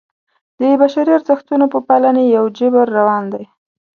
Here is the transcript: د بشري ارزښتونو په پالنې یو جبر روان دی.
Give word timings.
د 0.59 0.61
بشري 0.81 1.11
ارزښتونو 1.17 1.65
په 1.73 1.79
پالنې 1.87 2.23
یو 2.35 2.45
جبر 2.57 2.85
روان 2.97 3.23
دی. 3.33 3.43